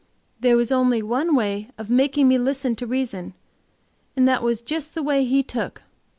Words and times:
There 0.39 0.57
was 0.57 0.71
only 0.71 1.03
one 1.03 1.35
way 1.35 1.69
of 1.77 1.87
making 1.91 2.27
me 2.27 2.39
listen 2.39 2.75
to 2.77 2.87
reason, 2.87 3.35
and 4.15 4.27
that 4.27 4.41
was 4.41 4.59
just 4.61 4.95
the 4.95 5.03
way 5.03 5.25
He 5.25 5.43
took. 5.43 5.83